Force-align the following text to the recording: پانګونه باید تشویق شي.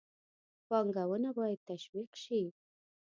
پانګونه 0.67 1.29
باید 1.37 1.59
تشویق 1.69 2.11
شي. 2.23 2.41